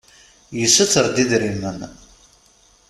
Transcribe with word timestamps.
Yessuter-d 0.59 1.15
idrimen. 1.23 1.79